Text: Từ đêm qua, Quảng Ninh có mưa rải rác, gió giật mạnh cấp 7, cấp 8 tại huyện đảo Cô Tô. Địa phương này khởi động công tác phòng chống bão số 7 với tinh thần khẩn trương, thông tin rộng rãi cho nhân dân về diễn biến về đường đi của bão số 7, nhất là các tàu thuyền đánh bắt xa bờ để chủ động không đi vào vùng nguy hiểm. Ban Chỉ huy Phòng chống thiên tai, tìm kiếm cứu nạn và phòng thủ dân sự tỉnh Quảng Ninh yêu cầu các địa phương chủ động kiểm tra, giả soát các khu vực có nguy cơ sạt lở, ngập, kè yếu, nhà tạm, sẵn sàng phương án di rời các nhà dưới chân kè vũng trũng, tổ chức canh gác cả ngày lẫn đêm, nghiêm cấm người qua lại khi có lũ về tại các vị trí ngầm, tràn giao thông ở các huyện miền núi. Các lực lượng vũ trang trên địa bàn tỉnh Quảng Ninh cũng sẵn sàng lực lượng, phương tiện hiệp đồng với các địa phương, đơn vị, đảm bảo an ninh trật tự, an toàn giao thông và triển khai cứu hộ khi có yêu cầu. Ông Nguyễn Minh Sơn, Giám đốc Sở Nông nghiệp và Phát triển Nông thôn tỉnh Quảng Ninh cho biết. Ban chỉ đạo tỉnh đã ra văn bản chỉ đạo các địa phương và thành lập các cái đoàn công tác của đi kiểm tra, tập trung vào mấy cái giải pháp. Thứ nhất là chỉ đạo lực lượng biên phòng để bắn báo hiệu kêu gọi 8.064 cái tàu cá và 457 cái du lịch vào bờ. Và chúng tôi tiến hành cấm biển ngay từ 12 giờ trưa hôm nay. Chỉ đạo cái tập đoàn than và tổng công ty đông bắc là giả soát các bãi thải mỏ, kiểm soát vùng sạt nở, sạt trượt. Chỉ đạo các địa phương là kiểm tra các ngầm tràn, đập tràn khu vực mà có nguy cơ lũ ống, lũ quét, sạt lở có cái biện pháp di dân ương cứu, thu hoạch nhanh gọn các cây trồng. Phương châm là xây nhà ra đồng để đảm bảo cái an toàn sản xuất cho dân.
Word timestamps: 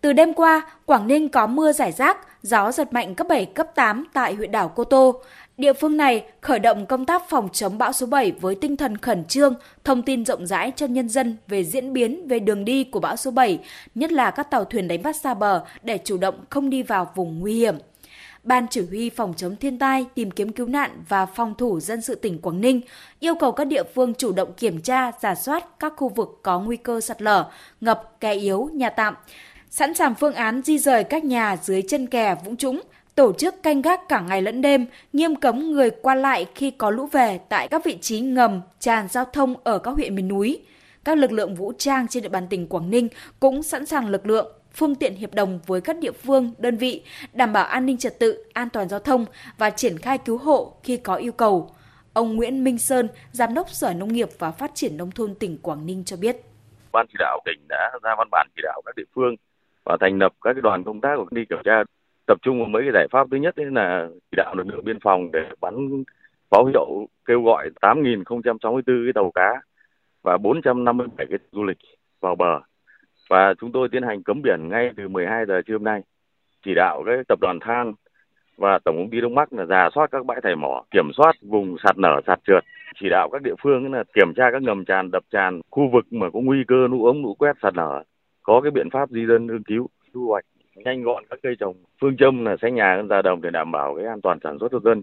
Từ 0.00 0.12
đêm 0.12 0.34
qua, 0.34 0.62
Quảng 0.86 1.06
Ninh 1.06 1.28
có 1.28 1.46
mưa 1.46 1.72
rải 1.72 1.92
rác, 1.92 2.18
gió 2.42 2.72
giật 2.72 2.92
mạnh 2.92 3.14
cấp 3.14 3.26
7, 3.28 3.44
cấp 3.46 3.66
8 3.74 4.04
tại 4.12 4.34
huyện 4.34 4.50
đảo 4.50 4.72
Cô 4.76 4.84
Tô. 4.84 5.22
Địa 5.56 5.72
phương 5.72 5.96
này 5.96 6.24
khởi 6.40 6.58
động 6.58 6.86
công 6.86 7.06
tác 7.06 7.22
phòng 7.28 7.48
chống 7.52 7.78
bão 7.78 7.92
số 7.92 8.06
7 8.06 8.32
với 8.32 8.54
tinh 8.54 8.76
thần 8.76 8.96
khẩn 8.96 9.24
trương, 9.24 9.54
thông 9.84 10.02
tin 10.02 10.24
rộng 10.24 10.46
rãi 10.46 10.72
cho 10.76 10.86
nhân 10.86 11.08
dân 11.08 11.36
về 11.48 11.64
diễn 11.64 11.92
biến 11.92 12.28
về 12.28 12.38
đường 12.38 12.64
đi 12.64 12.84
của 12.84 13.00
bão 13.00 13.16
số 13.16 13.30
7, 13.30 13.58
nhất 13.94 14.12
là 14.12 14.30
các 14.30 14.50
tàu 14.50 14.64
thuyền 14.64 14.88
đánh 14.88 15.02
bắt 15.02 15.16
xa 15.16 15.34
bờ 15.34 15.64
để 15.82 15.98
chủ 16.04 16.18
động 16.18 16.34
không 16.50 16.70
đi 16.70 16.82
vào 16.82 17.12
vùng 17.14 17.38
nguy 17.38 17.54
hiểm. 17.54 17.74
Ban 18.42 18.66
Chỉ 18.70 18.80
huy 18.88 19.10
Phòng 19.10 19.34
chống 19.36 19.56
thiên 19.56 19.78
tai, 19.78 20.06
tìm 20.14 20.30
kiếm 20.30 20.52
cứu 20.52 20.66
nạn 20.66 20.90
và 21.08 21.26
phòng 21.26 21.54
thủ 21.58 21.80
dân 21.80 22.00
sự 22.00 22.14
tỉnh 22.14 22.38
Quảng 22.38 22.60
Ninh 22.60 22.80
yêu 23.18 23.34
cầu 23.34 23.52
các 23.52 23.64
địa 23.64 23.82
phương 23.94 24.14
chủ 24.14 24.32
động 24.32 24.52
kiểm 24.56 24.80
tra, 24.80 25.12
giả 25.20 25.34
soát 25.34 25.64
các 25.78 25.92
khu 25.96 26.08
vực 26.08 26.38
có 26.42 26.60
nguy 26.60 26.76
cơ 26.76 27.00
sạt 27.00 27.22
lở, 27.22 27.50
ngập, 27.80 28.20
kè 28.20 28.34
yếu, 28.34 28.70
nhà 28.72 28.90
tạm, 28.90 29.14
sẵn 29.70 29.94
sàng 29.94 30.14
phương 30.14 30.34
án 30.34 30.62
di 30.62 30.78
rời 30.78 31.04
các 31.04 31.24
nhà 31.24 31.56
dưới 31.62 31.82
chân 31.82 32.06
kè 32.06 32.34
vũng 32.44 32.56
trũng, 32.56 32.80
tổ 33.14 33.32
chức 33.32 33.62
canh 33.62 33.82
gác 33.82 34.08
cả 34.08 34.20
ngày 34.20 34.42
lẫn 34.42 34.62
đêm, 34.62 34.86
nghiêm 35.12 35.36
cấm 35.36 35.72
người 35.72 35.90
qua 35.90 36.14
lại 36.14 36.46
khi 36.54 36.70
có 36.70 36.90
lũ 36.90 37.06
về 37.06 37.40
tại 37.48 37.68
các 37.68 37.84
vị 37.84 37.98
trí 38.00 38.20
ngầm, 38.20 38.60
tràn 38.80 39.08
giao 39.08 39.24
thông 39.24 39.54
ở 39.64 39.78
các 39.78 39.90
huyện 39.90 40.14
miền 40.14 40.28
núi. 40.28 40.60
Các 41.04 41.18
lực 41.18 41.32
lượng 41.32 41.54
vũ 41.54 41.72
trang 41.78 42.08
trên 42.08 42.22
địa 42.22 42.28
bàn 42.28 42.46
tỉnh 42.50 42.66
Quảng 42.66 42.90
Ninh 42.90 43.08
cũng 43.40 43.62
sẵn 43.62 43.86
sàng 43.86 44.08
lực 44.08 44.26
lượng, 44.26 44.52
phương 44.74 44.94
tiện 44.94 45.14
hiệp 45.14 45.34
đồng 45.34 45.60
với 45.66 45.80
các 45.80 45.98
địa 45.98 46.12
phương, 46.12 46.52
đơn 46.58 46.76
vị, 46.76 47.02
đảm 47.32 47.52
bảo 47.52 47.64
an 47.64 47.86
ninh 47.86 47.96
trật 47.96 48.18
tự, 48.18 48.44
an 48.52 48.68
toàn 48.70 48.88
giao 48.88 49.00
thông 49.00 49.26
và 49.58 49.70
triển 49.70 49.98
khai 49.98 50.18
cứu 50.18 50.38
hộ 50.38 50.76
khi 50.82 50.96
có 50.96 51.14
yêu 51.14 51.32
cầu. 51.32 51.74
Ông 52.12 52.36
Nguyễn 52.36 52.64
Minh 52.64 52.78
Sơn, 52.78 53.08
Giám 53.32 53.54
đốc 53.54 53.70
Sở 53.70 53.92
Nông 53.92 54.12
nghiệp 54.12 54.28
và 54.38 54.50
Phát 54.50 54.70
triển 54.74 54.96
Nông 54.96 55.10
thôn 55.10 55.34
tỉnh 55.34 55.58
Quảng 55.58 55.86
Ninh 55.86 56.04
cho 56.04 56.16
biết. 56.16 56.36
Ban 56.92 57.06
chỉ 57.08 57.14
đạo 57.18 57.40
tỉnh 57.44 57.68
đã 57.68 57.90
ra 58.02 58.10
văn 58.18 58.28
bản 58.30 58.48
chỉ 58.56 58.62
đạo 58.64 58.82
các 58.86 58.96
địa 58.96 59.04
phương 59.14 59.36
và 59.84 59.96
thành 60.00 60.18
lập 60.18 60.32
các 60.42 60.52
cái 60.52 60.62
đoàn 60.62 60.84
công 60.84 61.00
tác 61.00 61.16
của 61.16 61.26
đi 61.30 61.44
kiểm 61.44 61.58
tra, 61.64 61.82
tập 62.26 62.38
trung 62.42 62.58
vào 62.58 62.68
mấy 62.68 62.82
cái 62.82 62.92
giải 62.94 63.06
pháp. 63.10 63.26
Thứ 63.30 63.36
nhất 63.36 63.54
là 63.58 64.08
chỉ 64.30 64.36
đạo 64.36 64.54
lực 64.54 64.66
lượng 64.66 64.84
biên 64.84 65.00
phòng 65.00 65.30
để 65.32 65.40
bắn 65.60 66.04
báo 66.50 66.64
hiệu 66.64 67.06
kêu 67.24 67.42
gọi 67.42 67.70
8.064 67.80 68.82
cái 69.04 69.12
tàu 69.14 69.30
cá 69.34 69.62
và 70.22 70.38
457 70.38 71.26
cái 71.30 71.38
du 71.52 71.64
lịch 71.64 71.78
vào 72.20 72.34
bờ. 72.34 72.60
Và 73.30 73.54
chúng 73.60 73.72
tôi 73.72 73.88
tiến 73.88 74.02
hành 74.02 74.22
cấm 74.22 74.42
biển 74.42 74.68
ngay 74.68 74.90
từ 74.96 75.08
12 75.08 75.46
giờ 75.46 75.62
trưa 75.66 75.74
hôm 75.74 75.84
nay. 75.84 76.00
Chỉ 76.64 76.74
đạo 76.74 77.02
cái 77.06 77.16
tập 77.28 77.38
đoàn 77.40 77.58
than 77.60 77.92
và 78.56 78.78
tổng 78.84 78.96
công 78.96 79.10
ty 79.10 79.20
đông 79.20 79.34
bắc 79.34 79.52
là 79.52 79.66
giả 79.66 79.88
soát 79.94 80.10
các 80.10 80.26
bãi 80.26 80.40
thải 80.42 80.56
mỏ, 80.56 80.82
kiểm 80.90 81.10
soát 81.16 81.32
vùng 81.42 81.76
sạt 81.84 81.98
nở, 81.98 82.20
sạt 82.26 82.38
trượt. 82.46 82.64
Chỉ 83.00 83.08
đạo 83.10 83.28
các 83.32 83.42
địa 83.42 83.54
phương 83.62 83.92
là 83.92 84.04
kiểm 84.14 84.32
tra 84.36 84.50
các 84.52 84.62
ngầm 84.62 84.84
tràn, 84.84 85.10
đập 85.10 85.22
tràn 85.30 85.60
khu 85.70 85.90
vực 85.92 86.12
mà 86.12 86.30
có 86.30 86.40
nguy 86.40 86.64
cơ 86.68 86.88
lũ 86.90 87.04
ống, 87.06 87.22
lũ 87.22 87.34
quét, 87.34 87.52
sạt 87.62 87.76
lở 87.76 88.02
có 88.42 88.60
cái 88.60 88.70
biện 88.70 88.90
pháp 88.90 89.10
di 89.10 89.26
dân 89.26 89.48
ương 89.48 89.62
cứu, 89.62 89.88
thu 90.14 90.26
hoạch 90.28 90.44
nhanh 90.74 91.02
gọn 91.02 91.24
các 91.30 91.38
cây 91.42 91.54
trồng. 91.60 91.76
Phương 92.00 92.16
châm 92.16 92.44
là 92.44 92.56
xây 92.62 92.70
nhà 92.70 93.02
ra 93.08 93.22
đồng 93.22 93.40
để 93.40 93.50
đảm 93.50 93.72
bảo 93.72 93.94
cái 93.96 94.06
an 94.06 94.20
toàn 94.20 94.38
sản 94.44 94.58
xuất 94.60 94.72
cho 94.72 94.80
dân. 94.84 95.02